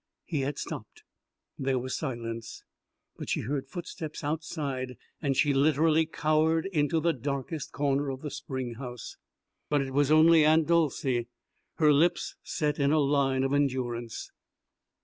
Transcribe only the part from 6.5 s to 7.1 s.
into